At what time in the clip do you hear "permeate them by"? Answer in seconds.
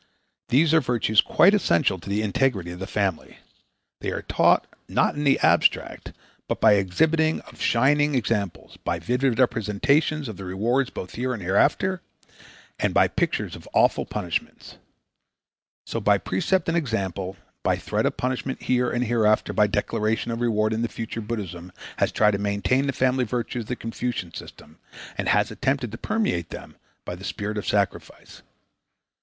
25.99-27.13